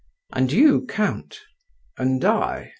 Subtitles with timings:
[0.33, 1.39] And you, Count?…"
[1.95, 2.69] "And I?"